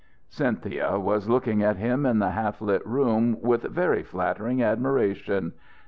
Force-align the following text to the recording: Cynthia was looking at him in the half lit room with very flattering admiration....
Cynthia 0.29 0.97
was 0.97 1.29
looking 1.29 1.61
at 1.61 1.75
him 1.77 2.07
in 2.07 2.17
the 2.17 2.31
half 2.31 2.59
lit 2.59 2.83
room 2.87 3.37
with 3.39 3.61
very 3.61 4.01
flattering 4.01 4.63
admiration.... 4.63 5.53